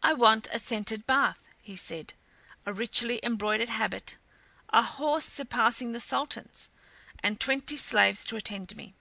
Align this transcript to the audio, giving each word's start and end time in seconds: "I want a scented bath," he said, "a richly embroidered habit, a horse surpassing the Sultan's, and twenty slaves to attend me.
"I 0.00 0.12
want 0.12 0.46
a 0.52 0.60
scented 0.60 1.08
bath," 1.08 1.42
he 1.60 1.74
said, 1.74 2.14
"a 2.64 2.72
richly 2.72 3.18
embroidered 3.24 3.68
habit, 3.68 4.16
a 4.68 4.82
horse 4.84 5.24
surpassing 5.24 5.90
the 5.90 5.98
Sultan's, 5.98 6.70
and 7.20 7.40
twenty 7.40 7.76
slaves 7.76 8.22
to 8.26 8.36
attend 8.36 8.76
me. 8.76 8.94